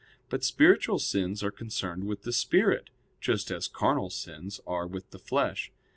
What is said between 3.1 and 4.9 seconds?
just as carnal sins are